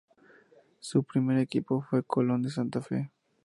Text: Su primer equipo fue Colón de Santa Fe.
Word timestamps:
Su 0.79 1.03
primer 1.03 1.37
equipo 1.37 1.85
fue 1.87 2.01
Colón 2.01 2.41
de 2.41 2.49
Santa 2.49 2.81
Fe. 2.81 3.11